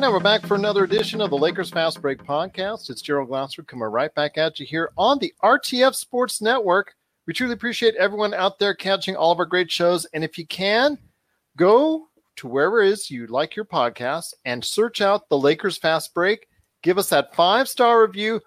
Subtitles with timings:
[0.00, 2.88] Now we're back for another edition of the Lakers Fast Break podcast.
[2.88, 6.94] It's Gerald Glassford coming right back at you here on the RTF Sports Network.
[7.26, 10.06] We truly appreciate everyone out there catching all of our great shows.
[10.14, 10.96] And if you can,
[11.58, 16.14] go to wherever it is you like your podcast and search out the Lakers Fast
[16.14, 16.48] Break.
[16.82, 18.40] Give us that five star review.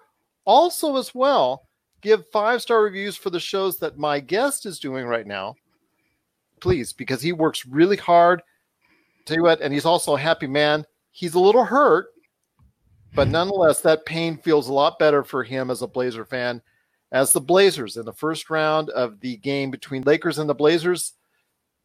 [0.44, 1.68] Also, as well,
[2.00, 5.54] give five star reviews for the shows that my guest is doing right now.
[6.60, 8.42] Please, because he works really hard.
[9.24, 10.84] Tell you what, and he's also a happy man
[11.14, 12.08] he's a little hurt,
[13.14, 16.60] but nonetheless, that pain feels a lot better for him as a Blazer fan.
[17.12, 21.12] As the Blazers in the first round of the game between Lakers and the Blazers,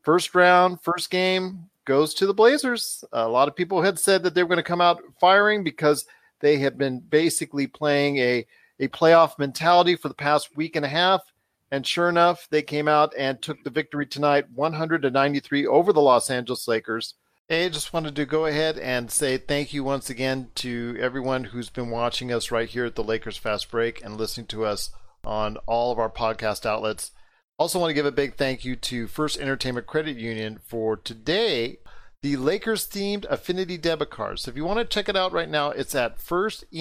[0.02, 3.04] first round, first game goes to the Blazers.
[3.14, 6.06] A lot of people had said that they were going to come out firing because
[6.40, 8.48] they had been basically playing a,
[8.80, 11.22] a playoff mentality for the past week and a half.
[11.70, 15.94] And sure enough, they came out and took the victory tonight, 100 to 93 over
[15.94, 17.14] the Los Angeles Lakers.
[17.52, 21.72] Hey, just wanted to go ahead and say thank you once again to everyone who's
[21.72, 24.92] been watching us right here at the Lakers Fast Break and listening to us
[25.26, 27.10] on all of our podcast outlets.
[27.58, 31.80] Also, want to give a big thank you to First Entertainment Credit Union for today,
[32.22, 34.44] the Lakers themed affinity debit cards.
[34.44, 36.72] So if you want to check it out right now, it's at firstent.org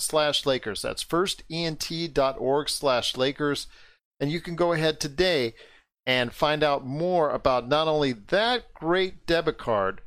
[0.00, 0.82] slash Lakers.
[0.82, 3.68] That's firstent.org slash Lakers.
[4.18, 5.54] And you can go ahead today
[6.06, 10.00] and find out more about not only that great debit card,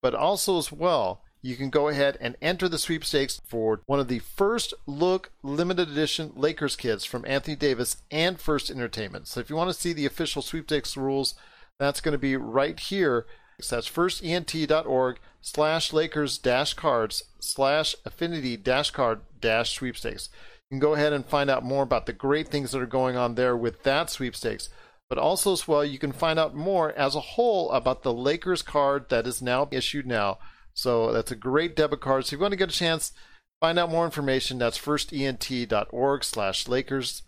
[0.00, 4.06] but also as well, you can go ahead and enter the sweepstakes for one of
[4.06, 9.26] the first look limited edition Lakers kits from Anthony Davis and First Entertainment.
[9.26, 11.34] So if you want to see the official sweepstakes rules,
[11.80, 13.26] that's going to be right here.
[13.68, 20.28] That's firstent.org slash Lakers dash cards slash affinity dash card dash sweepstakes.
[20.70, 23.16] You can go ahead and find out more about the great things that are going
[23.16, 24.68] on there with that sweepstakes
[25.12, 28.62] but also as well you can find out more as a whole about the Lakers
[28.62, 30.38] card that is now issued now.
[30.72, 32.24] So that's a great debit card.
[32.24, 33.12] So if you want to get a chance,
[33.60, 34.56] find out more information.
[34.56, 37.24] That's firstent.org slash Lakers.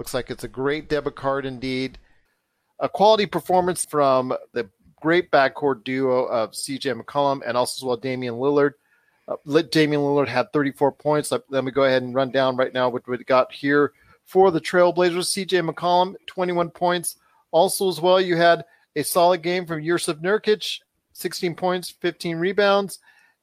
[0.00, 1.98] Looks like it's a great debit card indeed.
[2.80, 4.68] A quality performance from the
[5.00, 8.72] great backcourt duo of CJ McCollum and also as well Damian Lillard.
[9.28, 11.30] Uh, Damian Lillard had 34 points.
[11.30, 13.92] Let, let me go ahead and run down right now what we got here
[14.24, 15.46] for the Trailblazers.
[15.46, 17.14] CJ McCollum, 21 points.
[17.50, 18.64] Also, as well, you had
[18.96, 20.80] a solid game from Jusuf Nurkic,
[21.12, 22.98] 16 points, 15 rebounds,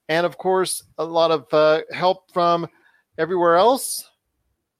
[0.07, 2.67] and of course, a lot of uh, help from
[3.17, 4.09] everywhere else.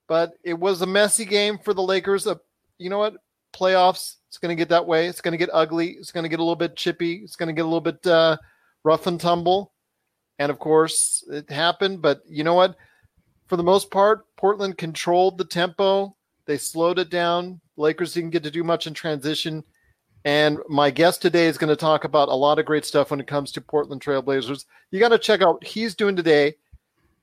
[0.08, 2.26] But it was a messy game for the Lakers.
[2.26, 2.36] Uh,
[2.78, 3.16] you know what?
[3.52, 5.06] Playoffs, it's going to get that way.
[5.06, 5.92] It's going to get ugly.
[5.92, 7.14] It's going to get a little bit chippy.
[7.24, 8.36] It's going to get a little bit uh,
[8.84, 9.72] rough and tumble.
[10.38, 12.02] And of course, it happened.
[12.02, 12.76] But you know what?
[13.46, 16.16] For the most part, Portland controlled the tempo.
[16.46, 17.60] They slowed it down.
[17.76, 19.64] Lakers didn't get to do much in transition.
[20.24, 23.20] And my guest today is going to talk about a lot of great stuff when
[23.20, 24.64] it comes to Portland Trailblazers.
[24.90, 26.54] You got to check out what he's doing today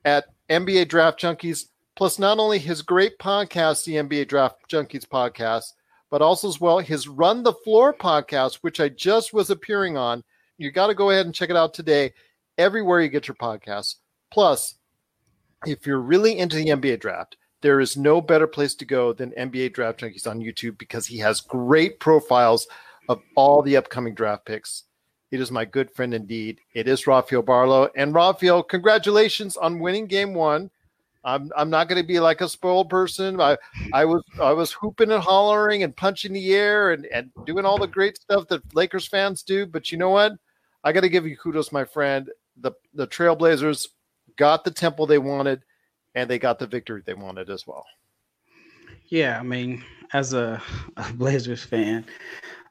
[0.06, 1.66] at NBA Draft Junkies,
[1.96, 5.66] plus not only his great podcast, the NBA Draft Junkies podcast,
[6.10, 10.24] but also as well his Run the Floor podcast, which I just was appearing on.
[10.58, 12.14] You got to go ahead and check it out today,
[12.58, 13.96] everywhere you get your podcasts.
[14.32, 14.76] Plus,
[15.66, 19.32] if you're really into the NBA draft, there is no better place to go than
[19.32, 22.68] NBA Draft Junkies on YouTube because he has great profiles
[23.08, 24.84] of all the upcoming draft picks.
[25.32, 26.60] It is my good friend indeed.
[26.76, 27.90] It is Rafael Barlow.
[27.96, 30.70] And Rafael, congratulations on winning game one.
[31.24, 33.40] I'm I'm not going to be like a spoiled person.
[33.40, 33.58] I
[33.94, 37.78] I was I was hooping and hollering and punching the air and, and doing all
[37.78, 39.66] the great stuff that Lakers fans do.
[39.66, 40.34] But you know what?
[40.84, 42.30] I got to give you kudos, my friend.
[42.58, 43.88] The the Trailblazers
[44.36, 45.64] got the temple they wanted
[46.16, 47.86] and they got the victory they wanted as well.
[49.08, 49.84] Yeah, I mean,
[50.14, 50.62] as a,
[50.98, 52.06] a Blazers fan,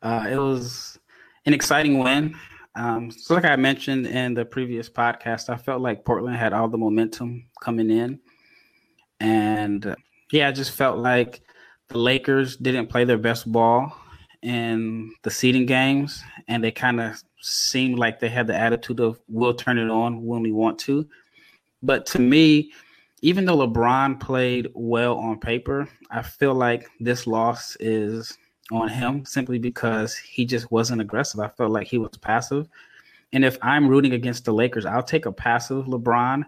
[0.02, 0.98] uh, it was
[1.46, 2.34] an exciting win.
[2.74, 6.68] Um, so, like I mentioned in the previous podcast, I felt like Portland had all
[6.68, 8.18] the momentum coming in,
[9.20, 9.96] and uh,
[10.32, 11.42] yeah, I just felt like
[11.88, 13.94] the Lakers didn't play their best ball
[14.42, 19.20] in the seeding games, and they kind of seemed like they had the attitude of
[19.28, 21.06] "we'll turn it on when we want to."
[21.82, 22.72] But to me,
[23.22, 28.36] even though LeBron played well on paper, I feel like this loss is
[28.72, 31.38] on him simply because he just wasn't aggressive.
[31.38, 32.68] I felt like he was passive.
[33.32, 36.42] And if I'm rooting against the Lakers, I'll take a passive LeBron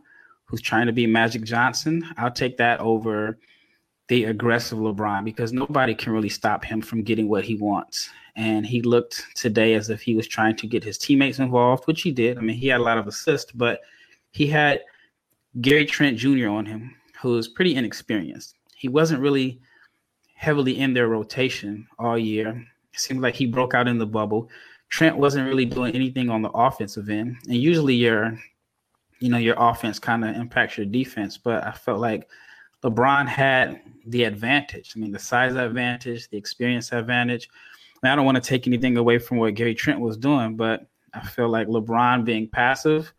[0.46, 2.04] who's trying to be Magic Johnson.
[2.16, 3.38] I'll take that over
[4.08, 8.10] the aggressive LeBron because nobody can really stop him from getting what he wants.
[8.34, 12.02] And he looked today as if he was trying to get his teammates involved, which
[12.02, 12.36] he did.
[12.36, 13.80] I mean, he had a lot of assists, but
[14.32, 14.80] he had–
[15.60, 16.48] Gary Trent Jr.
[16.48, 18.56] on him, who's pretty inexperienced.
[18.74, 19.60] He wasn't really
[20.34, 22.50] heavily in their rotation all year.
[22.92, 24.48] It seemed like he broke out in the bubble.
[24.88, 27.36] Trent wasn't really doing anything on the offensive end.
[27.46, 28.38] And usually your,
[29.20, 31.38] you know, your offense kind of impacts your defense.
[31.38, 32.28] But I felt like
[32.82, 34.92] LeBron had the advantage.
[34.94, 37.48] I mean, the size advantage, the experience advantage.
[38.02, 41.26] I don't want to take anything away from what Gary Trent was doing, but I
[41.26, 43.14] feel like LeBron being passive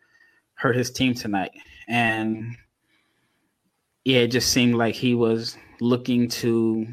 [0.56, 1.52] hurt his team tonight.
[1.88, 2.56] And
[4.04, 6.88] yeah, it just seemed like he was looking to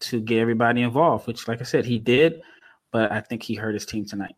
[0.00, 2.42] to get everybody involved, which like I said, he did,
[2.90, 4.34] but I think he hurt his team tonight.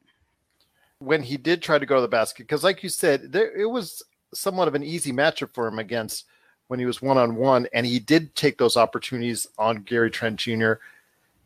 [0.99, 3.67] When he did try to go to the basket, because like you said, there it
[3.67, 4.03] was
[4.33, 6.27] somewhat of an easy matchup for him against
[6.69, 10.37] when he was one on one, and he did take those opportunities on Gary Trent
[10.37, 10.75] Jr.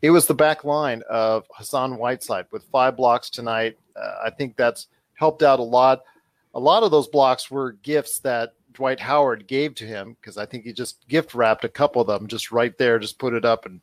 [0.01, 3.77] It was the back line of Hassan Whiteside with five blocks tonight.
[3.95, 6.01] Uh, I think that's helped out a lot.
[6.53, 10.45] A lot of those blocks were gifts that Dwight Howard gave to him because I
[10.45, 13.45] think he just gift wrapped a couple of them just right there, just put it
[13.45, 13.81] up and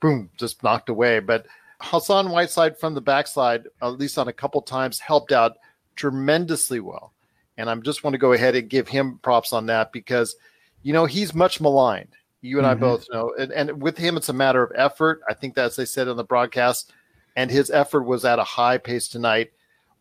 [0.00, 1.20] boom, just knocked away.
[1.20, 1.46] But
[1.80, 5.56] Hassan Whiteside from the backside, at least on a couple times, helped out
[5.96, 7.12] tremendously well.
[7.56, 10.36] And I just want to go ahead and give him props on that because–
[10.84, 12.14] you know, he's much maligned.
[12.40, 12.84] You and mm-hmm.
[12.84, 13.34] I both know.
[13.36, 15.22] And, and with him, it's a matter of effort.
[15.28, 16.92] I think that's they said on the broadcast.
[17.34, 19.52] And his effort was at a high pace tonight,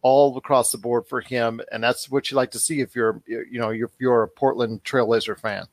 [0.03, 1.59] all across the board for him.
[1.71, 4.83] And that's what you like to see if you're, you know, if you're a Portland
[4.83, 5.65] Trailblazer fan.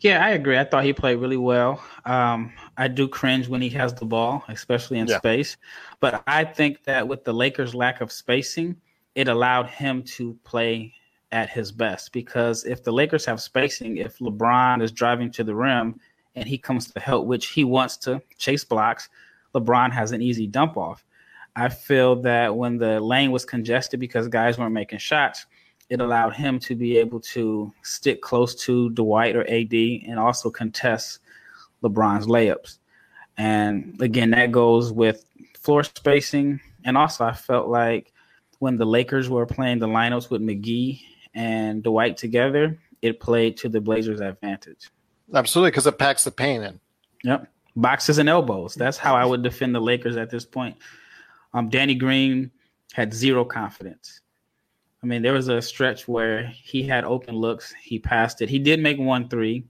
[0.00, 0.58] Yeah, I agree.
[0.58, 1.82] I thought he played really well.
[2.04, 5.18] Um, I do cringe when he has the ball, especially in yeah.
[5.18, 5.56] space.
[6.00, 8.76] But I think that with the Lakers' lack of spacing,
[9.14, 10.94] it allowed him to play
[11.32, 15.54] at his best because if the Lakers have spacing, if LeBron is driving to the
[15.54, 16.00] rim
[16.34, 19.08] and he comes to help, which he wants to chase blocks,
[19.54, 21.04] LeBron has an easy dump off.
[21.56, 25.46] I feel that when the lane was congested because guys weren't making shots,
[25.88, 30.50] it allowed him to be able to stick close to Dwight or AD and also
[30.50, 31.18] contest
[31.82, 32.78] LeBron's layups.
[33.36, 35.24] And again, that goes with
[35.58, 36.60] floor spacing.
[36.84, 38.12] And also, I felt like
[38.60, 41.00] when the Lakers were playing the lineups with McGee
[41.34, 44.90] and Dwight together, it played to the Blazers' advantage.
[45.34, 46.80] Absolutely, because it packs the paint in.
[47.24, 48.74] Yep, boxes and elbows.
[48.74, 50.76] That's how I would defend the Lakers at this point.
[51.52, 52.50] Um, Danny Green
[52.92, 54.20] had zero confidence.
[55.02, 57.72] I mean, there was a stretch where he had open looks.
[57.82, 58.48] He passed it.
[58.48, 59.64] He did make one three,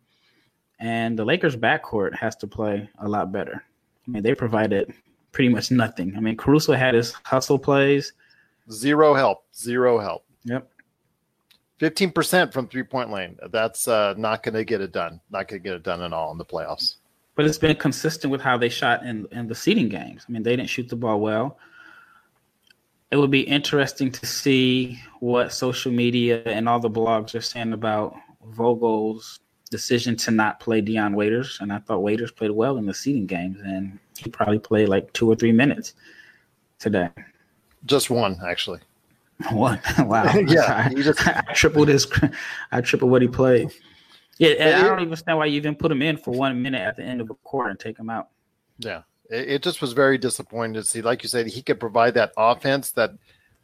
[0.80, 3.62] and the Lakers' backcourt has to play a lot better.
[4.06, 4.92] I mean, they provided
[5.32, 6.14] pretty much nothing.
[6.16, 8.12] I mean, Caruso had his hustle plays.
[8.70, 9.44] Zero help.
[9.54, 10.24] Zero help.
[10.44, 10.68] Yep.
[11.80, 13.38] 15% from three point lane.
[13.50, 15.20] That's uh, not going to get it done.
[15.30, 16.96] Not going to get it done at all in the playoffs.
[17.36, 20.26] But it's been consistent with how they shot in, in the seeding games.
[20.28, 21.58] I mean, they didn't shoot the ball well.
[23.10, 27.72] It would be interesting to see what social media and all the blogs are saying
[27.72, 28.14] about
[28.44, 29.40] Vogel's
[29.70, 31.58] decision to not play Dion Waiters.
[31.60, 35.12] And I thought Waiters played well in the seeding games, and he probably played like
[35.12, 35.94] two or three minutes
[36.78, 37.08] today.
[37.86, 38.80] Just one, actually.
[39.52, 39.80] What?
[39.98, 40.34] Wow.
[40.46, 40.90] yeah.
[40.90, 41.26] I, just...
[41.26, 42.06] I tripled his.
[42.72, 43.70] I tripled what he played.
[44.38, 46.80] Yeah, and I don't even understand why you even put him in for one minute
[46.80, 48.28] at the end of a quarter and take him out.
[48.78, 51.02] Yeah, it, just was very disappointing to see.
[51.02, 53.12] Like you said, he could provide that offense that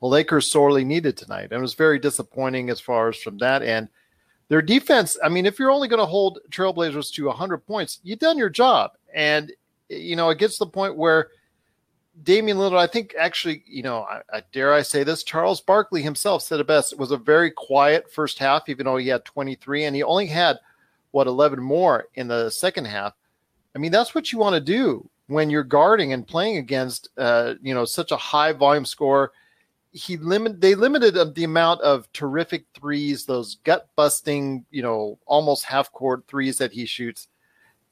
[0.00, 3.62] the Lakers sorely needed tonight, and it was very disappointing as far as from that
[3.62, 3.88] end.
[4.49, 5.18] Their defense.
[5.25, 8.50] I mean, if you're only going to hold Trailblazers to 100 points, you've done your
[8.50, 9.52] job, and
[9.88, 11.28] you know it gets to the point where
[12.23, 16.00] Damian Lillard, I think actually, you know, I, I, dare I say this, Charles Barkley
[16.00, 16.92] himself said it best.
[16.92, 20.26] It was a very quiet first half, even though he had 23 and he only
[20.26, 20.58] had
[21.11, 23.12] what 11 more in the second half.
[23.75, 27.54] I mean, that's what you want to do when you're guarding and playing against, uh,
[27.62, 29.33] you know, such a high volume score.
[29.92, 35.64] He limit they limited the amount of terrific threes, those gut busting, you know, almost
[35.64, 37.28] half court threes that he shoots.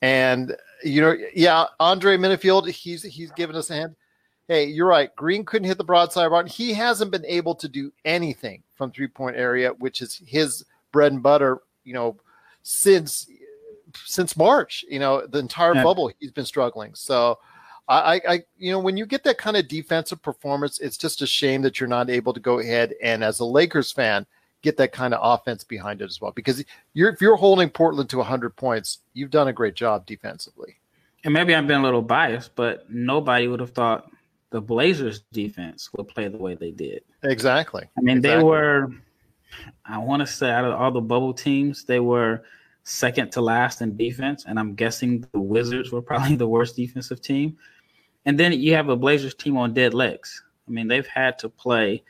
[0.03, 3.97] And you know, yeah, Andre Menifield, he's he's given us a hand
[4.49, 5.15] hey, you're right.
[5.17, 6.47] Green couldn't hit the broadside run.
[6.47, 11.13] He hasn't been able to do anything from three point area, which is his bread
[11.13, 11.61] and butter.
[11.85, 12.17] You know,
[12.63, 13.29] since
[14.05, 14.85] since March.
[14.89, 15.83] You know, the entire yeah.
[15.83, 16.95] bubble he's been struggling.
[16.95, 17.39] So.
[17.87, 21.27] I, I, you know, when you get that kind of defensive performance, it's just a
[21.27, 24.25] shame that you're not able to go ahead and, as a Lakers fan,
[24.63, 26.33] get that kind of offense behind it as well.
[26.33, 30.77] Because you're, if you're holding Portland to 100 points, you've done a great job defensively.
[31.25, 34.11] And maybe I've been a little biased, but nobody would have thought
[34.51, 37.03] the Blazers defense would play the way they did.
[37.23, 37.85] Exactly.
[37.97, 38.39] I mean, exactly.
[38.39, 38.91] they were,
[39.85, 42.45] I want to say, out of all the bubble teams, they were
[42.85, 44.45] second to last in defense.
[44.47, 47.57] And I'm guessing the Wizards were probably the worst defensive team.
[48.27, 50.43] And then you have a Blazers team on dead legs.
[50.67, 52.03] I mean, they've had to play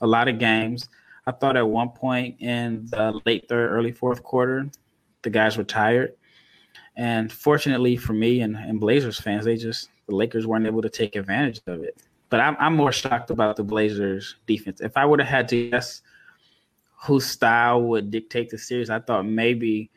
[0.00, 0.88] a lot of games.
[1.26, 4.68] I thought at one point in the late third, early fourth quarter,
[5.22, 6.14] the guys were tired.
[6.96, 10.88] And fortunately for me and, and Blazers fans, they just the Lakers weren't able to
[10.88, 12.02] take advantage of it.
[12.30, 14.80] but I'm I'm more shocked about the Blazers defense.
[14.80, 16.02] If I would have had to guess
[17.04, 19.90] whose style would dictate the series, I thought maybe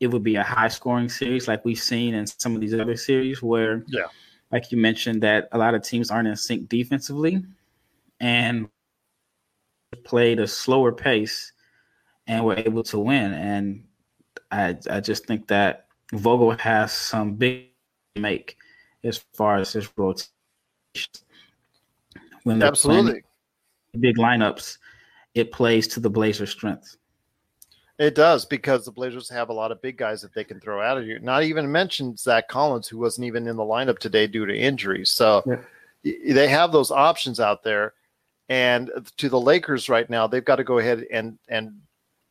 [0.00, 2.96] it would be a high scoring series like we've seen in some of these other
[2.96, 4.06] series where yeah.
[4.52, 7.42] like you mentioned that a lot of teams aren't in sync defensively
[8.20, 8.68] and
[10.04, 11.52] played a slower pace
[12.26, 13.32] and were able to win.
[13.32, 13.84] And
[14.50, 17.66] i i just think that vogel has some big
[18.14, 18.56] make
[19.04, 20.30] as far as his rotation
[22.44, 23.22] when absolutely.
[23.98, 24.78] big lineups
[25.34, 26.96] it plays to the blazers strengths
[27.98, 30.82] it does because the Blazers have a lot of big guys that they can throw
[30.82, 31.18] out of you.
[31.18, 35.10] Not even mention Zach Collins, who wasn't even in the lineup today due to injuries.
[35.10, 35.42] So
[36.04, 36.32] yeah.
[36.34, 37.94] they have those options out there.
[38.48, 41.80] And to the Lakers right now, they've got to go ahead and and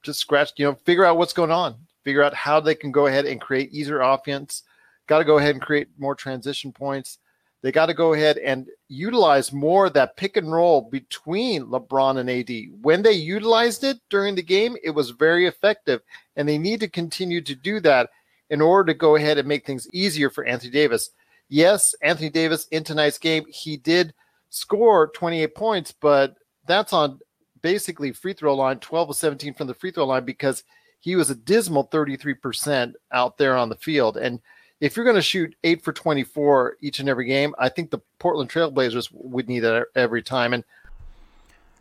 [0.03, 3.07] just scratch, you know, figure out what's going on, figure out how they can go
[3.07, 4.63] ahead and create easier offense.
[5.07, 7.17] Got to go ahead and create more transition points.
[7.63, 12.30] They got to go ahead and utilize more that pick and roll between LeBron and
[12.30, 12.82] AD.
[12.82, 16.01] When they utilized it during the game, it was very effective,
[16.36, 18.10] and they need to continue to do that
[18.50, 21.10] in order to go ahead and make things easier for Anthony Davis.
[21.50, 24.13] Yes, Anthony Davis in tonight's game, he did
[24.50, 26.36] score 28 points, but
[26.68, 27.20] that's on
[27.62, 30.63] basically free throw line, 12 of 17 from the free throw line because
[31.00, 34.18] he was a dismal 33% out there on the field.
[34.18, 34.39] And
[34.82, 38.00] if you're going to shoot eight for 24 each and every game, I think the
[38.20, 40.53] Portland Trailblazers would need that every time.
[40.53, 40.63] And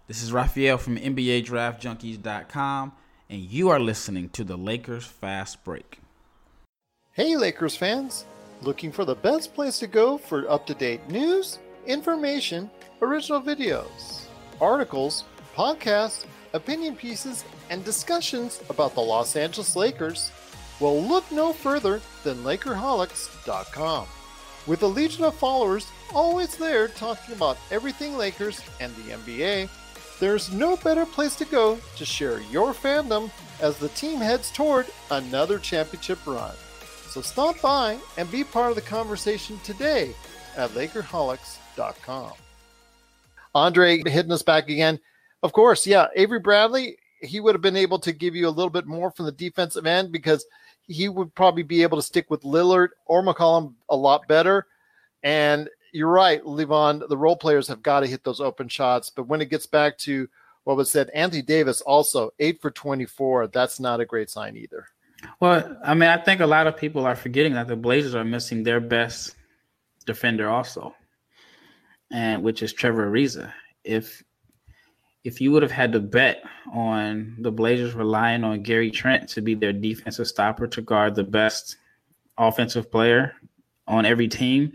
[0.06, 2.92] this is Raphael from NBA Draft Junkies.com,
[3.28, 6.00] and you are listening to the Lakers Fast Break.
[7.12, 8.24] Hey, Lakers fans!
[8.62, 12.70] Looking for the best place to go for up to date news, information,
[13.02, 14.26] original videos,
[14.60, 15.24] articles,
[15.54, 20.30] podcasts, opinion pieces, and discussions about the Los Angeles Lakers?
[20.80, 24.06] Well, look no further than Lakerholics.com.
[24.66, 29.68] With a legion of followers always there talking about everything Lakers and the NBA,
[30.20, 34.86] there's no better place to go to share your fandom as the team heads toward
[35.10, 36.54] another championship run.
[37.08, 40.14] So stop by and be part of the conversation today
[40.56, 42.32] at Lakerholics.com.
[43.54, 44.98] Andre hitting us back again.
[45.42, 48.70] Of course, yeah, Avery Bradley, he would have been able to give you a little
[48.70, 50.44] bit more from the defensive end because–
[50.86, 54.66] he would probably be able to stick with Lillard or McCollum a lot better.
[55.22, 59.10] And you're right, Levon, the role players have got to hit those open shots.
[59.10, 60.28] But when it gets back to
[60.64, 63.48] what was said, Anthony Davis also eight for 24.
[63.48, 64.86] That's not a great sign either.
[65.40, 68.24] Well, I mean, I think a lot of people are forgetting that the Blazers are
[68.24, 69.36] missing their best
[70.04, 70.94] defender also,
[72.10, 73.52] and which is Trevor Ariza.
[73.84, 74.22] If
[75.24, 79.40] if you would have had to bet on the Blazers relying on Gary Trent to
[79.40, 81.76] be their defensive stopper to guard the best
[82.36, 83.34] offensive player
[83.86, 84.72] on every team,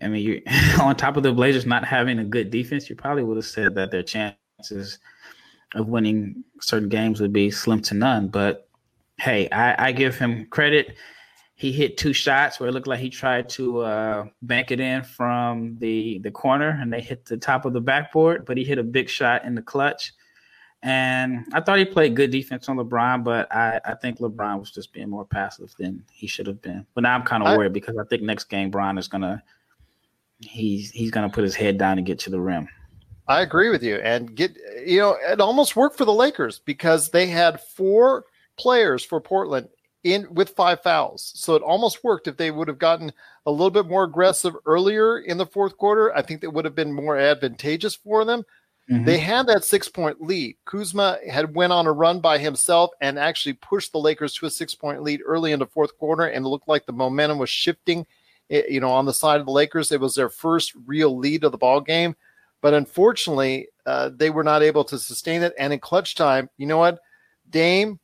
[0.00, 0.42] I mean, you
[0.80, 3.74] on top of the Blazers not having a good defense, you probably would have said
[3.74, 4.98] that their chances
[5.74, 8.28] of winning certain games would be slim to none.
[8.28, 8.68] But
[9.18, 10.96] hey, I, I give him credit
[11.58, 15.02] he hit two shots where it looked like he tried to uh, bank it in
[15.02, 18.46] from the the corner, and they hit the top of the backboard.
[18.46, 20.12] But he hit a big shot in the clutch,
[20.84, 23.24] and I thought he played good defense on LeBron.
[23.24, 26.86] But I, I think LeBron was just being more passive than he should have been.
[26.94, 29.42] But now I'm kind of worried because I think next game Bron is gonna
[30.38, 32.68] he's he's gonna put his head down and get to the rim.
[33.26, 37.10] I agree with you, and get you know it almost worked for the Lakers because
[37.10, 39.68] they had four players for Portland
[40.04, 41.32] in with five fouls.
[41.34, 43.12] So it almost worked if they would have gotten
[43.46, 46.14] a little bit more aggressive earlier in the fourth quarter.
[46.14, 48.44] I think that would have been more advantageous for them.
[48.90, 49.04] Mm-hmm.
[49.04, 50.56] They had that six point lead.
[50.64, 54.50] Kuzma had went on a run by himself and actually pushed the Lakers to a
[54.50, 57.50] six point lead early in the fourth quarter, and it looked like the momentum was
[57.50, 58.06] shifting.
[58.50, 61.44] Eh, you know, on the side of the Lakers, it was their first real lead
[61.44, 62.16] of the ball game,
[62.62, 65.52] but unfortunately, uh, they were not able to sustain it.
[65.58, 66.98] And in clutch time, you know what,
[67.50, 68.00] Dame,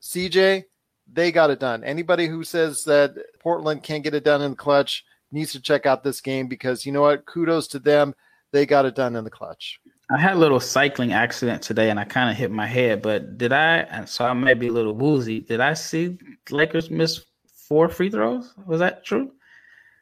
[0.00, 0.64] CJ,
[1.12, 1.84] they got it done.
[1.84, 5.86] Anybody who says that Portland can't get it done in the clutch needs to check
[5.86, 7.26] out this game because you know what?
[7.26, 8.14] Kudos to them.
[8.52, 9.80] They got it done in the clutch.
[10.10, 13.38] I had a little cycling accident today and I kind of hit my head, but
[13.38, 13.78] did I?
[13.78, 15.40] And so I may be a little woozy.
[15.40, 16.18] Did I see
[16.50, 17.24] Lakers miss
[17.68, 18.52] four free throws?
[18.66, 19.32] Was that true?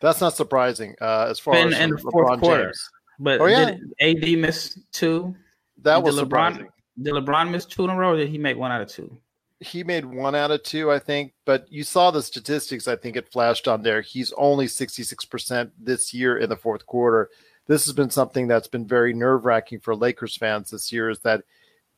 [0.00, 2.64] That's not surprising uh, as far in, as in the fourth quarter.
[2.64, 2.90] James.
[3.20, 3.76] But oh, yeah.
[4.00, 5.36] did AD miss two?
[5.82, 6.52] That was did LeBron.
[6.54, 6.68] Surprising.
[7.02, 8.16] Did LeBron miss two in a row?
[8.16, 9.16] did he make one out of two?
[9.60, 11.34] He made one out of two, I think.
[11.44, 12.88] But you saw the statistics.
[12.88, 14.00] I think it flashed on there.
[14.00, 17.28] He's only 66% this year in the fourth quarter.
[17.66, 21.20] This has been something that's been very nerve wracking for Lakers fans this year is
[21.20, 21.44] that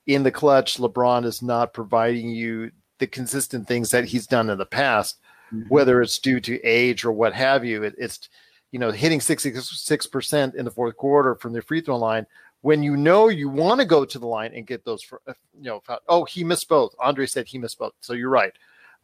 [0.07, 4.59] in the clutch, LeBron is not providing you the consistent things that he's done in
[4.59, 5.21] the past,
[5.53, 5.69] mm-hmm.
[5.69, 7.85] whether it's due to age or what have you.
[7.85, 8.29] It, it's
[8.73, 12.27] you know, hitting 66% in the fourth quarter from the free throw line
[12.63, 15.65] when you know you want to go to the line and get those, for, you
[15.65, 16.95] know, oh, he missed both.
[16.99, 17.93] Andre said he missed both.
[18.01, 18.53] So you're right.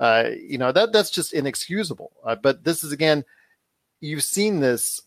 [0.01, 2.13] Uh, you know, that that's just inexcusable.
[2.25, 3.25] Uh, but this is, again,
[4.01, 5.03] you've seen this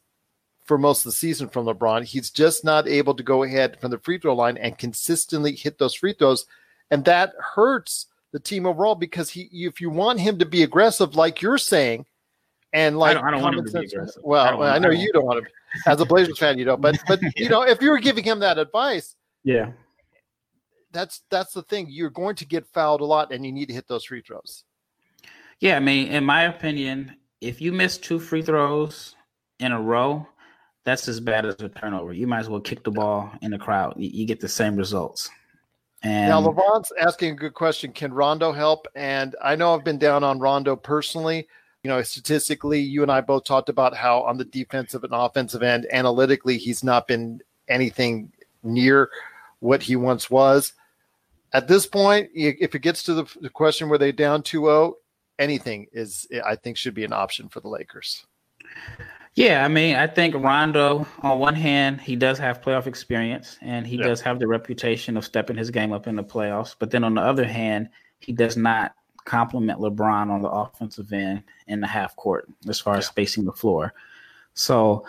[0.65, 2.03] for most of the season from LeBron.
[2.03, 5.77] He's just not able to go ahead from the free throw line and consistently hit
[5.77, 6.46] those free throws.
[6.91, 11.15] And that hurts the team overall because he, if you want him to be aggressive,
[11.15, 12.05] like you're saying,
[12.73, 14.21] and like I don't, I don't want him to be uh, aggressive.
[14.23, 15.51] Well, I, want, I know I you don't want to.
[15.89, 16.81] As a Blazers fan, you don't.
[16.81, 19.71] But but you know, if you were giving him that advice, yeah,
[20.91, 21.87] that's that's the thing.
[21.89, 24.63] You're going to get fouled a lot, and you need to hit those free throws.
[25.59, 29.15] Yeah, I mean, in my opinion, if you miss two free throws
[29.59, 30.27] in a row,
[30.83, 32.13] that's as bad as a turnover.
[32.13, 33.93] You might as well kick the ball in the crowd.
[33.97, 35.29] You, you get the same results.
[36.03, 37.91] And now, Levant's asking a good question.
[37.91, 38.87] Can Rondo help?
[38.95, 41.47] And I know I've been down on Rondo personally
[41.83, 45.63] you know, statistically, you and I both talked about how on the defensive and offensive
[45.63, 48.31] end, analytically, he's not been anything
[48.63, 49.09] near
[49.59, 50.73] what he once was.
[51.53, 54.93] At this point, if it gets to the, question where they down 2-0,
[55.39, 58.25] anything is, I think, should be an option for the Lakers.
[59.33, 63.88] Yeah, I mean, I think Rondo, on one hand, he does have playoff experience and
[63.88, 64.07] he yeah.
[64.07, 66.75] does have the reputation of stepping his game up in the playoffs.
[66.77, 68.93] But then on the other hand, he does not
[69.25, 73.51] complement LeBron on the offensive end in the half court as far as spacing the
[73.51, 73.93] floor.
[74.53, 75.05] So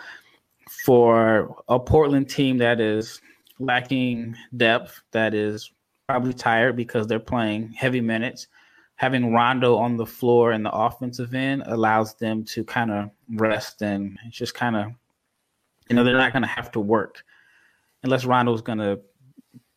[0.85, 3.21] for a Portland team that is
[3.59, 5.71] lacking depth, that is
[6.07, 8.47] probably tired because they're playing heavy minutes,
[8.95, 13.81] having Rondo on the floor in the offensive end allows them to kind of rest
[13.81, 14.91] and just kind of,
[15.89, 17.23] you know, they're not going to have to work
[18.03, 18.99] unless Rondo's going to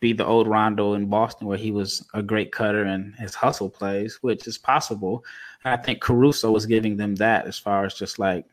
[0.01, 3.71] be the old Rondo in Boston, where he was a great cutter and his hustle
[3.71, 5.25] plays, which is possible.
[5.65, 8.45] I think Caruso was giving them that as far as just like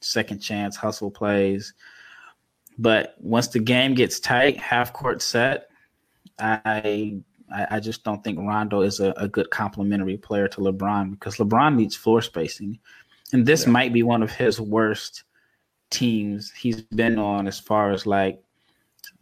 [0.00, 1.74] second chance hustle plays.
[2.78, 5.70] But once the game gets tight, half court set,
[6.38, 7.20] I
[7.52, 11.74] I, just don't think Rondo is a, a, good complementary player to LeBron because LeBron
[11.74, 12.78] needs floor spacing.
[13.32, 13.72] And this yeah.
[13.72, 15.24] might be one of his worst
[15.90, 18.40] teams he's been on as far as like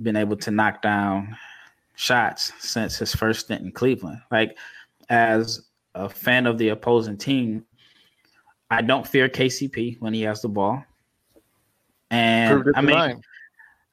[0.02, 1.36] been able to knock down
[1.98, 4.22] shots since his first stint in Cleveland.
[4.30, 4.56] Like,
[5.08, 7.64] as a fan of the opposing team,
[8.70, 10.84] I don't fear KCP when he has the ball.
[12.10, 13.20] And I mean,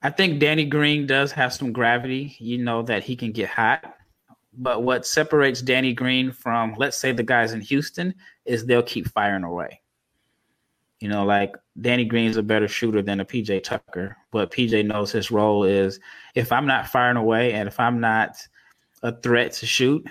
[0.03, 2.35] I think Danny Green does have some gravity.
[2.37, 3.95] You know that he can get hot.
[4.53, 8.13] But what separates Danny Green from, let's say, the guys in Houston
[8.45, 9.81] is they'll keep firing away.
[10.99, 15.11] You know, like Danny Green's a better shooter than a PJ Tucker, but PJ knows
[15.11, 15.99] his role is
[16.35, 18.37] if I'm not firing away and if I'm not
[19.03, 20.05] a threat to shoot,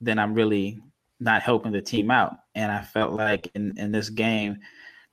[0.00, 0.78] then I'm really
[1.20, 2.36] not helping the team out.
[2.54, 4.58] And I felt like in, in this game,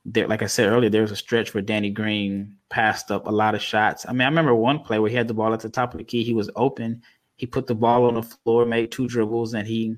[0.06, 3.32] there, like I said earlier, there was a stretch where Danny Green passed up a
[3.32, 4.06] lot of shots.
[4.08, 5.98] I mean, I remember one play where he had the ball at the top of
[5.98, 6.24] the key.
[6.24, 7.02] He was open.
[7.38, 9.96] He put the ball on the floor, made two dribbles, and he,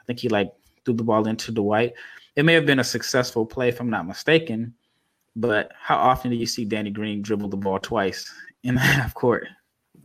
[0.00, 0.52] I think he like
[0.84, 1.94] threw the ball into Dwight.
[2.38, 4.72] It may have been a successful play, if I'm not mistaken,
[5.34, 9.12] but how often do you see Danny Green dribble the ball twice in the half
[9.12, 9.48] court?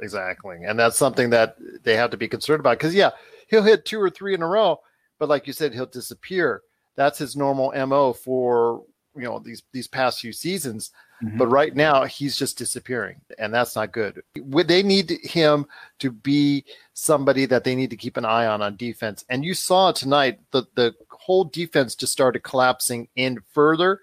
[0.02, 0.58] Exactly.
[0.66, 3.12] And that's something that they have to be concerned about because, yeah,
[3.50, 4.80] he'll hit two or three in a row,
[5.20, 6.64] but like you said, he'll disappear.
[6.96, 8.84] That's his normal MO for,
[9.16, 10.90] you know, these, these past few seasons.
[11.24, 11.38] Mm-hmm.
[11.38, 14.24] But right now, he's just disappearing, and that's not good.
[14.36, 15.68] They need him
[16.00, 19.24] to be somebody that they need to keep an eye on on defense.
[19.30, 20.94] And you saw tonight the the
[21.26, 24.00] whole defense just started collapsing in further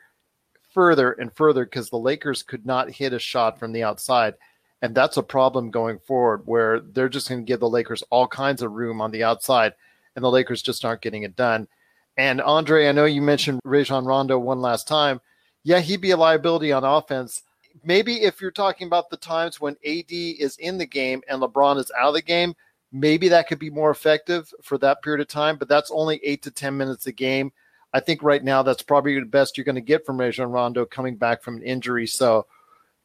[0.72, 4.34] further and further because the Lakers could not hit a shot from the outside.
[4.82, 8.26] And that's a problem going forward where they're just going to give the Lakers all
[8.26, 9.74] kinds of room on the outside,
[10.16, 11.68] and the Lakers just aren't getting it done.
[12.16, 15.20] And Andre, I know you mentioned Rajon Rondo one last time.
[15.64, 17.42] Yeah, he'd be a liability on offense.
[17.84, 21.78] Maybe if you're talking about the times when AD is in the game and LeBron
[21.78, 22.54] is out of the game,
[22.92, 26.42] maybe that could be more effective for that period of time, but that's only eight
[26.42, 27.52] to 10 minutes a game.
[27.92, 30.84] I think right now that's probably the best you're going to get from Rajon Rondo
[30.84, 32.06] coming back from an injury.
[32.06, 32.46] So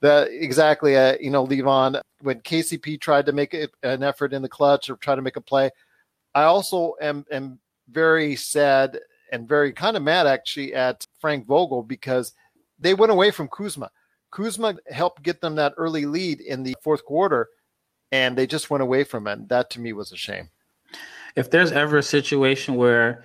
[0.02, 4.50] that exactly, uh, you know, Levon, when KCP tried to make an effort in the
[4.50, 5.72] clutch or try to make a play,
[6.36, 9.00] I also am, am very sad
[9.32, 12.34] and very kind of mad actually at Frank Vogel because
[12.80, 13.90] they went away from Kuzma.
[14.32, 17.50] Kuzma helped get them that early lead in the fourth quarter,
[18.12, 19.48] and they just went away from it.
[19.50, 20.50] That to me was a shame.
[21.36, 23.24] If there's ever a situation where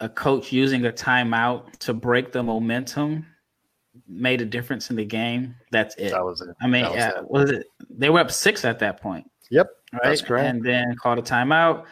[0.00, 3.24] a coach using a timeout to break the momentum
[4.08, 5.54] made a difference in the game.
[5.70, 6.10] That's it.
[6.10, 6.54] That was it.
[6.60, 7.30] I mean, was, uh, it.
[7.30, 7.66] was it?
[7.88, 9.30] They were up six at that point.
[9.50, 10.02] Yep, right.
[10.02, 10.48] That's correct.
[10.48, 11.84] And then called a timeout.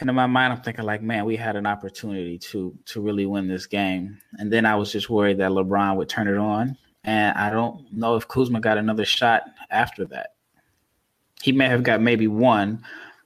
[0.00, 3.26] And in my mind, I'm thinking like, man, we had an opportunity to to really
[3.26, 4.18] win this game.
[4.34, 6.76] And then I was just worried that LeBron would turn it on.
[7.04, 10.31] And I don't know if Kuzma got another shot after that.
[11.42, 12.84] He may have got maybe one,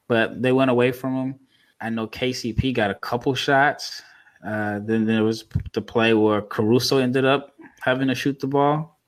[0.09, 1.41] but they went away from him.
[1.81, 4.03] I know KCP got a couple shots.
[4.45, 8.99] Uh, then there was the play where Caruso ended up having to shoot the ball.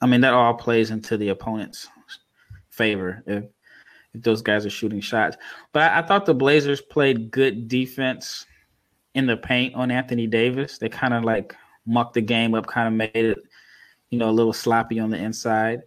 [0.00, 1.88] I mean, that all plays into the opponent's
[2.68, 3.44] favor if
[4.14, 5.36] if those guys are shooting shots.
[5.72, 8.46] But I, I thought the Blazers played good defense
[9.14, 10.78] in the paint on Anthony Davis.
[10.78, 11.54] They kind of like
[11.86, 13.38] mucked the game up, kind of made it,
[14.10, 15.82] you know, a little sloppy on the inside,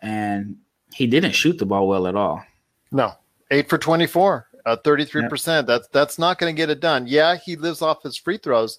[0.00, 0.56] and
[0.92, 2.42] he didn't shoot the ball well at all.
[2.90, 3.12] No,
[3.50, 5.66] eight for twenty-four, uh, thirty-three percent.
[5.66, 7.06] That's that's not going to get it done.
[7.06, 8.78] Yeah, he lives off his free throws,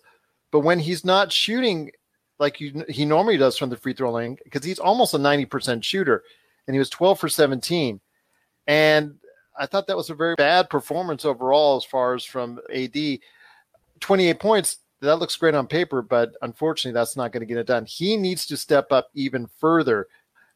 [0.51, 1.91] but when he's not shooting
[2.39, 5.45] like you, he normally does from the free throw line, because he's almost a ninety
[5.45, 6.23] percent shooter,
[6.67, 7.99] and he was twelve for seventeen,
[8.67, 9.15] and
[9.57, 13.19] I thought that was a very bad performance overall as far as from AD.
[13.99, 14.77] Twenty-eight points.
[15.01, 17.85] That looks great on paper, but unfortunately, that's not going to get it done.
[17.85, 20.07] He needs to step up even further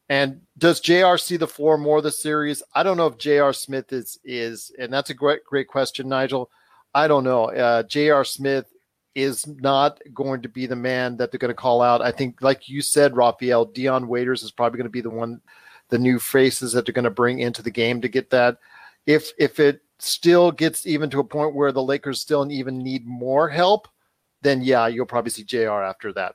[0.08, 2.62] and does JR see the floor more of the series?
[2.74, 6.50] I don't know if JR Smith is is, and that's a great great question, Nigel.
[6.94, 7.46] I don't know.
[7.46, 8.66] Uh, JR Smith
[9.14, 12.02] is not going to be the man that they're going to call out.
[12.02, 15.40] I think, like you said, Raphael, Dion Waiters is probably going to be the one,
[15.88, 18.58] the new faces that they're going to bring into the game to get that.
[19.06, 23.06] If if it still gets even to a point where the Lakers still even need
[23.06, 23.88] more help,
[24.42, 26.34] then yeah, you'll probably see JR after that.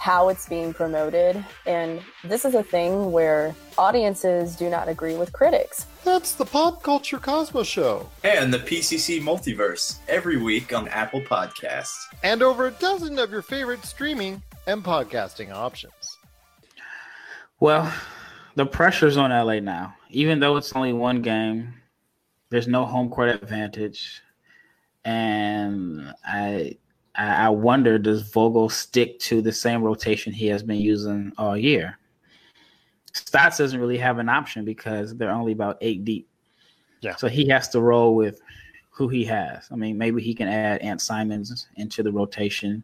[0.01, 5.31] how it's being promoted, and this is a thing where audiences do not agree with
[5.31, 5.85] critics.
[6.03, 8.09] That's the Pop Culture Cosmos Show.
[8.23, 11.93] And the PCC Multiverse every week on Apple Podcasts.
[12.23, 16.17] And over a dozen of your favorite streaming and podcasting options.
[17.59, 17.93] Well,
[18.55, 19.93] the pressure's on LA now.
[20.09, 21.75] Even though it's only one game,
[22.49, 24.19] there's no home court advantage.
[25.05, 26.77] And I
[27.15, 31.97] I wonder does Vogel stick to the same rotation he has been using all year?
[33.13, 36.29] Stotts doesn't really have an option because they're only about eight deep.
[37.01, 37.15] Yeah.
[37.15, 38.41] So he has to roll with
[38.89, 39.67] who he has.
[39.71, 42.83] I mean, maybe he can add Ant Simons into the rotation,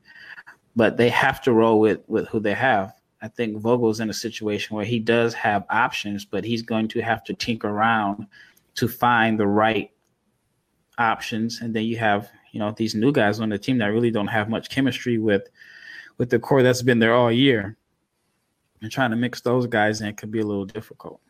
[0.75, 2.93] but they have to roll with with who they have.
[3.21, 7.01] I think Vogel's in a situation where he does have options, but he's going to
[7.01, 8.27] have to tinker around
[8.75, 9.91] to find the right
[10.97, 11.61] options.
[11.61, 14.25] And then you have, you know, these new guys on the team that really don't
[14.25, 15.47] have much chemistry with
[16.17, 17.77] with the core that's been there all year
[18.81, 21.21] and trying to mix those guys in could be a little difficult.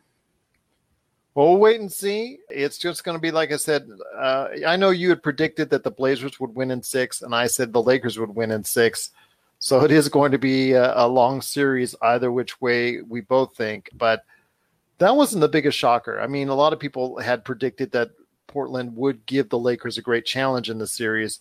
[1.34, 2.38] Well, we'll wait and see.
[2.48, 3.86] It's just going to be like I said.
[4.16, 7.46] Uh, I know you had predicted that the Blazers would win in six, and I
[7.46, 9.10] said the Lakers would win in six.
[9.58, 13.54] So it is going to be a, a long series, either which way we both
[13.54, 13.90] think.
[13.92, 14.24] But
[14.96, 16.22] that wasn't the biggest shocker.
[16.22, 18.12] I mean, a lot of people had predicted that
[18.48, 21.40] Portland would give the Lakers a great challenge in the series.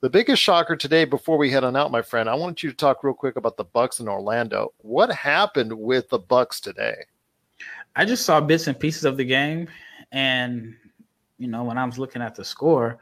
[0.00, 2.76] The biggest shocker today, before we head on out, my friend, I want you to
[2.76, 4.72] talk real quick about the Bucks in Orlando.
[4.78, 7.04] What happened with the Bucks today?
[7.96, 9.68] I just saw bits and pieces of the game,
[10.12, 10.76] and
[11.38, 12.98] you know, when I was looking at the score,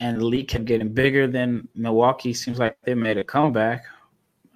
[0.00, 3.84] and the lead kept getting bigger, then Milwaukee seems like they made a comeback,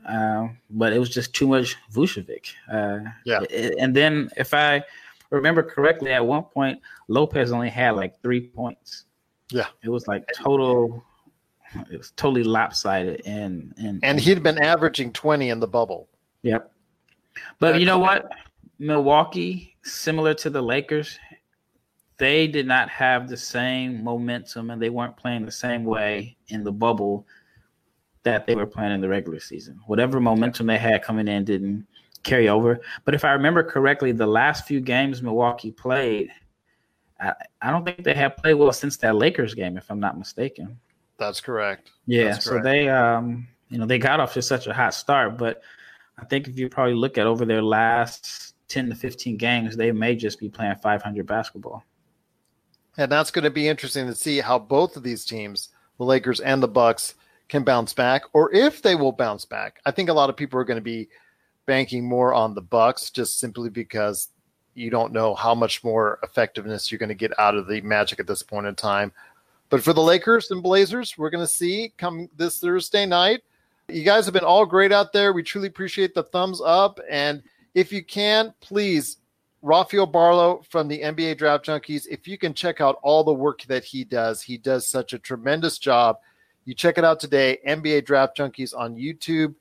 [0.07, 2.53] uh, but it was just too much Vucevic.
[2.71, 3.41] Uh, yeah,
[3.79, 4.83] and then if I
[5.37, 9.05] remember correctly, at one point Lopez only had like three points.
[9.51, 11.05] Yeah, it was like total
[11.91, 16.09] it was totally lopsided and and and he'd been averaging 20 in the bubble.
[16.43, 16.73] Yep.
[17.59, 18.31] But you know what?
[18.79, 21.19] Milwaukee similar to the lakers
[22.19, 26.65] they did not have the same momentum and they weren't playing the same way in
[26.65, 27.27] the bubble
[28.23, 29.79] that they were playing in the regular season.
[29.87, 31.87] Whatever momentum they had coming in didn't
[32.27, 36.31] carry over but if i remember correctly the last few games milwaukee played
[37.19, 40.19] I, I don't think they have played well since that lakers game if i'm not
[40.19, 40.79] mistaken
[41.19, 41.93] that's correct.
[42.07, 45.37] Yeah, That's so they um you know they got off to such a hot start,
[45.39, 45.63] but
[46.19, 49.93] I think if you probably look at over their last 10 to 15 games, they
[49.93, 51.85] may just be playing 500 basketball.
[52.97, 56.41] And that's going to be interesting to see how both of these teams, the Lakers
[56.41, 57.15] and the Bucks,
[57.49, 59.79] can bounce back or if they will bounce back.
[59.85, 61.09] I think a lot of people are going to be
[61.67, 64.29] banking more on the Bucks just simply because
[64.75, 68.21] you don't know how much more effectiveness you're going to get out of the Magic
[68.21, 69.13] at this point in time.
[69.69, 73.43] But for the Lakers and Blazers, we're going to see come this Thursday night.
[73.89, 75.33] You guys have been all great out there.
[75.33, 77.01] We truly appreciate the thumbs up.
[77.11, 77.43] And
[77.75, 79.19] if you can, please,
[79.63, 83.63] Rafael Barlow from the NBA Draft Junkies, if you can check out all the work
[83.65, 86.19] that he does, he does such a tremendous job.
[86.65, 89.55] You check it out today, NBA Draft Junkies on YouTube.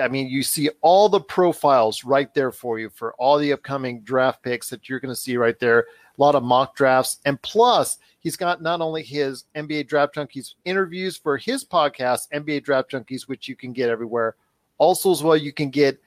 [0.00, 4.00] I mean, you see all the profiles right there for you for all the upcoming
[4.00, 5.80] draft picks that you're going to see right there.
[5.80, 7.18] A lot of mock drafts.
[7.24, 12.64] And plus, he's got not only his NBA Draft Junkies interviews for his podcast, NBA
[12.64, 14.36] Draft Junkies, which you can get everywhere.
[14.78, 16.00] Also, as well, you can get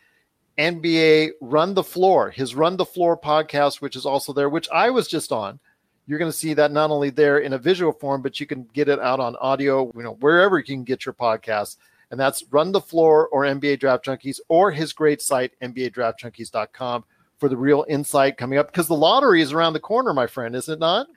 [0.58, 4.89] NBA Run the Floor, his Run the Floor podcast, which is also there, which I
[4.89, 5.60] was just on.
[6.08, 8.63] You're going to see that not only there in a visual form, but you can
[8.73, 11.78] get it out on audio, you know, wherever you can get your podcast
[12.12, 17.04] and that's Run the Floor or NBA Draft Junkies or his great site, NBADraftJunkies.com,
[17.38, 20.56] for the real insight coming up because the lottery is around the corner, my friend,
[20.56, 21.08] is it not?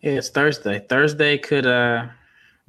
[0.00, 0.84] Yeah, it's Thursday.
[0.88, 2.06] Thursday could uh,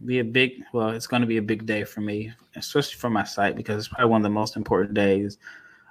[0.05, 3.09] be a big, well, it's going to be a big day for me, especially for
[3.09, 5.38] my site because it's probably one of the most important days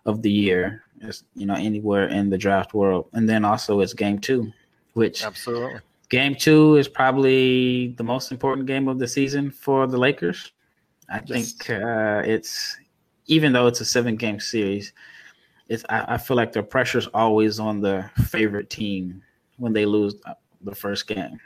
[0.07, 3.09] of the year, is, you know, anywhere in the draft world.
[3.12, 4.53] And then also it's game two,
[4.94, 9.99] which absolutely game two is probably the most important game of the season for the
[9.99, 10.53] Lakers
[11.11, 11.53] I yes.
[11.53, 12.77] think uh, it's
[13.27, 14.92] even though it's a seven game series,
[15.68, 19.23] it's I, I feel like the pressure's always on the favorite team
[19.57, 20.14] when they lose
[20.62, 21.40] the first game.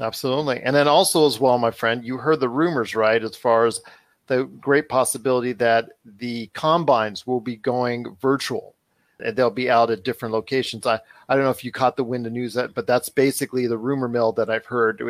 [0.00, 0.62] Absolutely.
[0.62, 3.22] And then also as well, my friend, you heard the rumors, right?
[3.22, 3.80] As far as
[4.28, 8.74] the great possibility that the combines will be going virtual
[9.20, 10.86] and they'll be out at different locations.
[10.86, 13.66] I, I don't know if you caught the wind of news that, but that's basically
[13.66, 15.02] the rumor mill that I've heard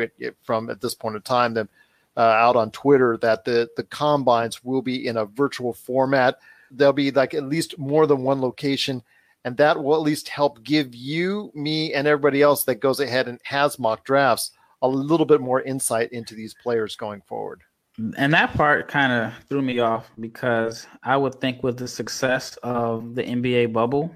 [0.43, 1.53] from at this point in time.
[1.53, 1.67] That
[2.19, 6.37] uh, out on Twitter that the the combines will be in a virtual format.
[6.69, 9.01] There'll be like at least more than one location,
[9.45, 13.29] and that will at least help give you, me, and everybody else that goes ahead
[13.29, 14.51] and has mock drafts
[14.81, 17.61] a little bit more insight into these players going forward.
[18.17, 22.57] And that part kind of threw me off because I would think with the success
[22.63, 24.13] of the NBA bubble,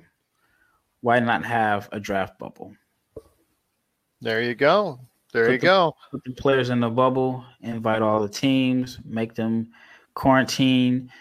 [1.02, 2.76] why not have a draft bubble?
[4.22, 5.00] There you go.
[5.34, 5.96] There you the, go.
[6.12, 9.72] Put the players in the bubble, invite all the teams, make them
[10.14, 11.12] quarantine,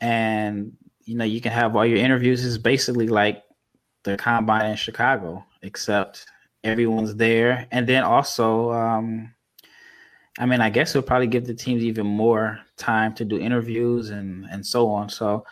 [0.00, 0.72] and
[1.04, 2.44] you know you can have all your interviews.
[2.44, 3.44] It's basically like
[4.04, 6.26] the combine in Chicago, except
[6.64, 9.34] everyone's there, and then also, um,
[10.38, 14.08] I mean, I guess it'll probably give the teams even more time to do interviews
[14.08, 15.10] and and so on.
[15.10, 15.44] So,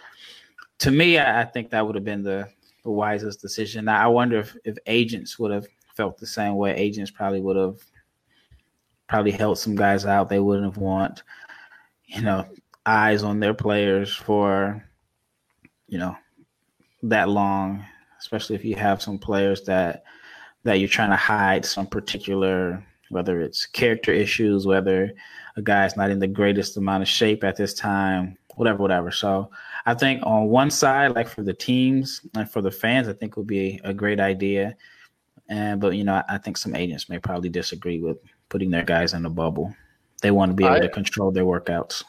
[0.78, 2.48] to me, I, I think that would have been the,
[2.84, 3.84] the wisest decision.
[3.84, 6.74] Now, I wonder if if agents would have felt the same way.
[6.74, 7.80] Agents probably would have
[9.08, 11.22] probably held some guys out they wouldn't have want,
[12.06, 12.46] you know,
[12.86, 14.84] eyes on their players for,
[15.86, 16.16] you know,
[17.02, 17.84] that long,
[18.18, 20.04] especially if you have some players that
[20.64, 25.12] that you're trying to hide some particular whether it's character issues, whether
[25.56, 29.10] a guy's not in the greatest amount of shape at this time, whatever, whatever.
[29.10, 29.50] So
[29.86, 33.36] I think on one side, like for the teams and for the fans, I think
[33.36, 34.76] would be a great idea.
[35.48, 39.14] And but you know, I think some agents may probably disagree with putting their guys
[39.14, 39.74] in a bubble.
[40.22, 42.02] They want to be able I, to control their workouts.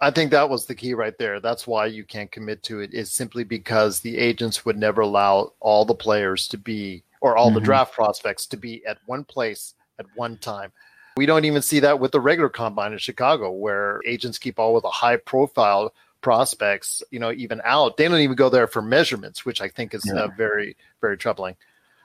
[0.00, 1.38] I think that was the key right there.
[1.38, 2.92] That's why you can't commit to it.
[2.92, 7.46] Is simply because the agents would never allow all the players to be or all
[7.46, 7.54] mm-hmm.
[7.54, 10.72] the draft prospects to be at one place at one time.
[11.16, 14.74] We don't even see that with the regular combine in Chicago, where agents keep all
[14.74, 15.92] with a high profile
[16.22, 17.96] prospects, you know, even out.
[17.96, 20.22] They don't even go there for measurements, which I think is yeah.
[20.22, 21.56] uh, very, very troubling.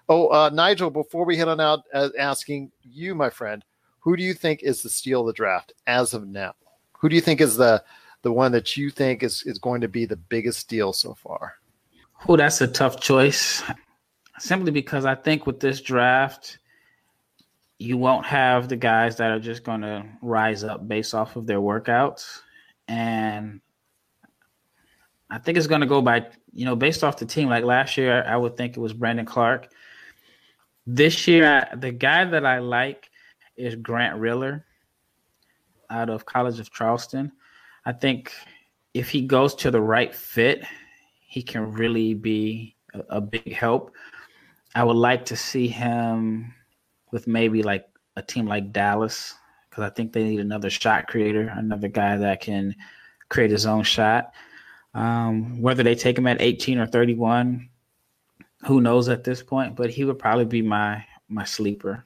[0.10, 3.64] Oh, uh, Nigel, before we head on out, uh, asking you, my friend,
[4.00, 6.54] who do you think is the steal of the draft as of now?
[6.94, 7.84] Who do you think is the
[8.24, 11.56] the one that you think is, is going to be the biggest steal so far?
[12.28, 13.64] Oh, that's a tough choice.
[14.40, 16.60] Simply because I think with this draft,
[17.80, 21.46] you won't have the guys that are just going to rise up based off of
[21.46, 22.40] their workouts.
[22.88, 23.62] And
[25.30, 27.50] I think it's going to go by, you know, based off the team.
[27.50, 29.70] Like last year, I would think it was Brandon Clarke.
[30.90, 33.10] This year, the guy that I like
[33.58, 34.66] is Grant Riller
[35.90, 37.34] out of College of Charleston.
[37.86, 38.32] I think
[38.94, 40.64] if he goes to the right fit,
[41.28, 43.92] he can really be a, a big help.
[44.76, 46.54] I would like to see him
[47.12, 49.36] with maybe like a team like Dallas
[49.70, 52.74] because I think they need another shot creator, another guy that can
[53.28, 54.32] create his own shot.
[54.94, 57.70] Um, whether they take him at 18 or 31,
[58.66, 59.76] who knows at this point?
[59.76, 62.06] But he would probably be my my sleeper.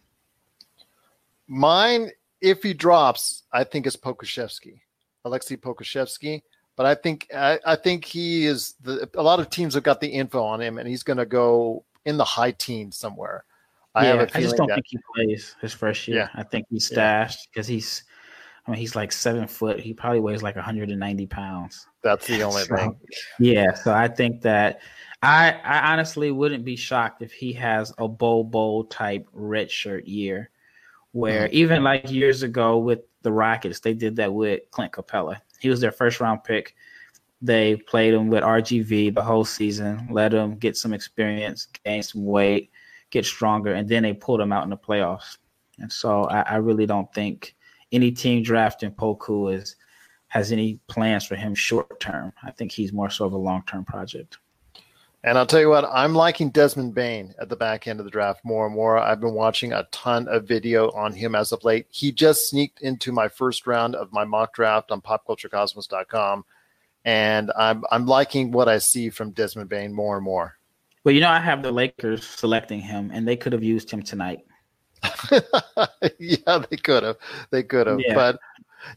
[1.47, 2.11] Mine,
[2.41, 4.79] if he drops, I think is Pokusevski,
[5.25, 6.41] Aleksej Pokusevski.
[6.75, 9.09] But I think I, I think he is the.
[9.15, 11.83] A lot of teams have got the info on him, and he's going to go
[12.05, 13.43] in the high teens somewhere.
[13.93, 16.17] I yeah, have a I feeling just don't that, think he plays his first year.
[16.17, 16.29] Yeah.
[16.33, 18.03] I think he's stashed because he's,
[18.71, 19.79] I mean, he's like seven foot.
[19.79, 21.87] He probably weighs like 190 pounds.
[22.01, 22.95] that's the only So, thing.
[23.39, 24.79] Yeah, so I think that
[25.21, 30.05] I I honestly wouldn't be shocked if he has a Bol Bol type red shirt
[30.05, 30.49] year,
[31.11, 31.55] where Mm-hmm.
[31.55, 35.41] even like years ago with the Rockets, they did that with Clint Capela.
[35.59, 36.75] He was their first round pick.
[37.41, 42.23] They played him with RGV the whole season, let him get some experience, gain some
[42.25, 42.71] weight,
[43.09, 45.37] get stronger, and then they pulled him out in the playoffs.
[45.79, 47.55] And so I, I really don't think
[47.91, 49.75] any team drafting Poku is
[50.27, 52.31] has any plans for him short term.
[52.41, 54.37] I think he's more so of a long term project.
[55.23, 58.11] And I'll tell you what, I'm liking Desmond Bane at the back end of the
[58.11, 58.97] draft more and more.
[58.97, 61.85] I've been watching a ton of video on him as of late.
[61.91, 66.43] He just sneaked into my first round of my mock draft on popculturecosmos.com.
[67.03, 70.57] And I'm I'm liking what I see from Desmond Bane more and more.
[71.03, 74.03] But you know, I have the Lakers selecting him, and they could have used him
[74.03, 74.45] tonight.
[76.19, 77.17] yeah, they could have.
[77.49, 77.99] They could have.
[77.99, 78.13] Yeah.
[78.13, 78.39] But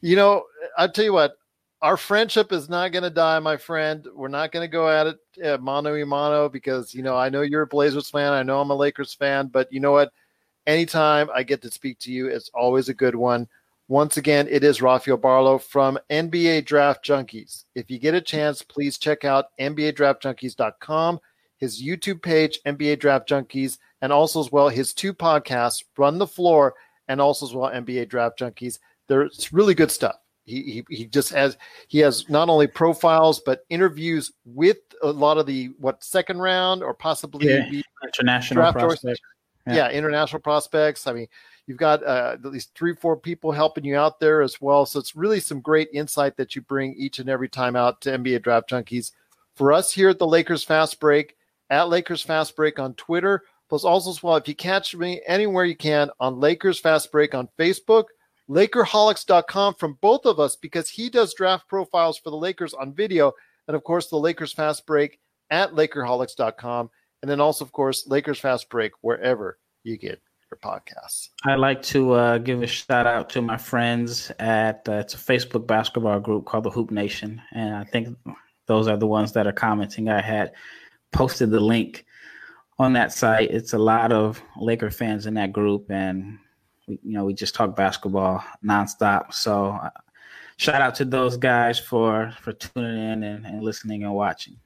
[0.01, 0.45] you know,
[0.77, 1.37] I'll tell you what,
[1.83, 4.07] our friendship is not going to die, my friend.
[4.14, 7.29] We're not going to go at it uh, mano a mano because you know I
[7.29, 8.33] know you're a Blazers fan.
[8.33, 10.12] I know I'm a Lakers fan, but you know what?
[10.67, 13.49] Anytime I get to speak to you, it's always a good one.
[13.88, 17.64] Once again, it is Rafael Barlow from NBA Draft Junkies.
[17.75, 21.21] If you get a chance, please check out NBADraftJunkies.com,
[21.59, 26.27] his YouTube page, NBA Draft Junkies, and also as well his two podcasts, Run the
[26.27, 26.75] Floor,
[27.09, 28.79] and also as well NBA Draft Junkies.
[29.09, 30.17] There's really good stuff.
[30.45, 31.57] He, he, he just has
[31.88, 36.83] he has not only profiles but interviews with a lot of the what second round
[36.83, 37.81] or possibly Yeah.
[38.05, 39.17] International Draft choice.
[39.67, 39.75] yeah.
[39.75, 39.90] Yeah.
[39.90, 41.07] international prospects.
[41.07, 41.29] I mean,
[41.67, 44.85] you've got uh, at least three, four people helping you out there as well.
[44.85, 48.11] So it's really some great insight that you bring each and every time out to
[48.11, 49.12] NBA Draft Junkies.
[49.57, 51.37] For us here at the Lakers Fast Break,
[51.71, 55.64] at Lakers Fast Break on Twitter, plus also as well, if you catch me anywhere
[55.64, 58.05] you can on Lakers Fast Break on Facebook,
[58.48, 63.33] Lakerholics.com from both of us because he does draft profiles for the Lakers on video,
[63.68, 65.18] and of course the Lakers Fast Break
[65.50, 66.90] at Lakerholics.com,
[67.22, 71.31] and then also of course Lakers Fast Break wherever you get your podcasts.
[71.44, 75.18] I'd like to uh, give a shout out to my friends at uh, it's a
[75.18, 78.16] Facebook basketball group called the Hoop Nation, and I think
[78.66, 80.09] those are the ones that are commenting.
[80.09, 80.53] I had
[81.12, 82.05] posted the link
[82.78, 83.50] on that site.
[83.50, 86.38] It's a lot of Laker fans in that group, and
[86.88, 89.32] we, you know we just talk basketball nonstop.
[89.32, 89.90] So uh,
[90.56, 94.56] shout out to those guys for for tuning in and, and listening and watching.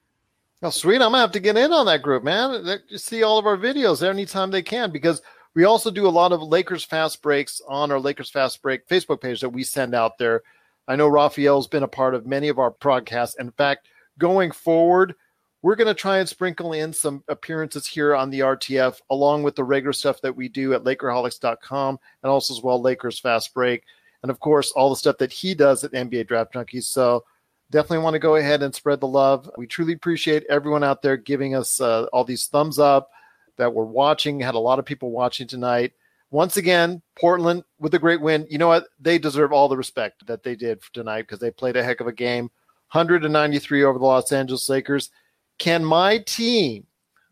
[0.62, 0.96] Oh, sweet!
[0.96, 2.64] I'm gonna have to get in on that group, man.
[2.64, 5.22] They- see all of our videos anytime they can because
[5.54, 9.20] we also do a lot of Lakers fast breaks on our Lakers fast break Facebook
[9.20, 10.42] page that we send out there.
[10.86, 13.36] I know Raphael's been a part of many of our broadcasts.
[13.38, 15.14] In fact, going forward,
[15.62, 19.56] we're going to try and sprinkle in some appearances here on the RTF along with
[19.56, 23.82] the regular stuff that we do at Lakerholics.com and also as well Lakers Fast Break.
[24.22, 26.84] And of course, all the stuff that he does at NBA Draft Junkies.
[26.84, 27.24] So
[27.70, 29.50] definitely want to go ahead and spread the love.
[29.56, 33.10] We truly appreciate everyone out there giving us uh, all these thumbs up
[33.56, 34.40] that we're watching.
[34.40, 35.92] Had a lot of people watching tonight.
[36.30, 38.46] Once again, Portland with a great win.
[38.50, 38.86] You know what?
[39.00, 42.06] They deserve all the respect that they did tonight because they played a heck of
[42.06, 42.50] a game.
[42.92, 45.10] 193 over the Los Angeles Lakers.
[45.58, 46.86] Can my team,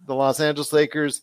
[0.05, 1.23] the Los Angeles Lakers,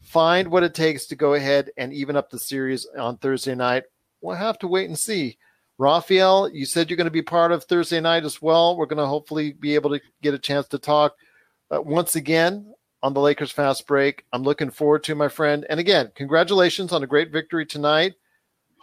[0.00, 3.84] find what it takes to go ahead and even up the series on Thursday night?
[4.20, 5.38] We'll have to wait and see.
[5.76, 8.76] Raphael, you said you're going to be part of Thursday night as well.
[8.76, 11.16] We're going to hopefully be able to get a chance to talk
[11.74, 12.72] uh, once again
[13.02, 14.24] on the Lakers Fast Break.
[14.32, 15.66] I'm looking forward to my friend.
[15.68, 18.14] And again, congratulations on a great victory tonight.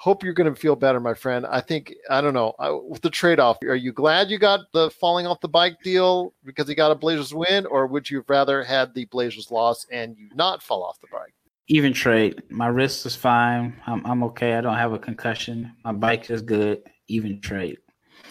[0.02, 1.46] Hope you're going to feel better, my friend.
[1.46, 3.60] I think I don't know I, with the trade-off.
[3.68, 6.96] Are you glad you got the falling off the bike deal because you got a
[6.96, 10.84] Blazers win, or would you have rather had the Blazers loss and you not fall
[10.84, 11.36] off the bike?
[11.68, 12.42] Even trade.
[12.50, 13.80] My wrist is fine.
[13.86, 14.56] I'm I'm okay.
[14.56, 15.72] I don't have a concussion.
[15.86, 16.82] My bike is good.
[17.08, 17.78] Even trade.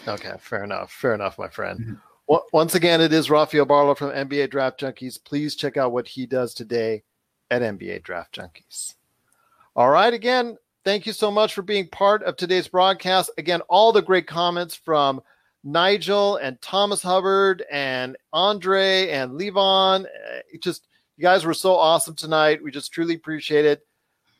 [0.09, 0.91] Okay, fair enough.
[0.91, 1.79] Fair enough, my friend.
[1.79, 1.93] Mm-hmm.
[2.27, 5.23] Well, once again, it is Rafael Barlow from NBA Draft Junkies.
[5.23, 7.03] Please check out what he does today
[7.49, 8.95] at NBA Draft Junkies.
[9.73, 13.31] All right, again, thank you so much for being part of today's broadcast.
[13.37, 15.21] Again, all the great comments from
[15.63, 20.05] Nigel and Thomas Hubbard and Andre and Levon.
[20.05, 22.63] Uh, it just you guys were so awesome tonight.
[22.63, 23.85] We just truly appreciate it.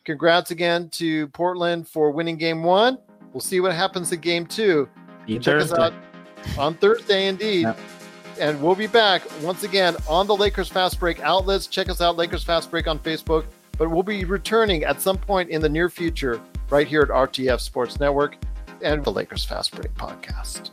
[0.03, 2.97] Congrats again to Portland for winning game one.
[3.33, 4.89] We'll see what happens in game two.
[5.27, 5.81] Check us Thursday.
[5.81, 5.93] out
[6.57, 7.61] on Thursday, indeed.
[7.61, 7.79] Yep.
[8.39, 11.67] And we'll be back once again on the Lakers Fast Break outlets.
[11.67, 13.45] Check us out, Lakers Fast Break on Facebook.
[13.77, 17.59] But we'll be returning at some point in the near future right here at RTF
[17.59, 18.35] Sports Network
[18.83, 20.69] and the Lakers Fast Break podcast.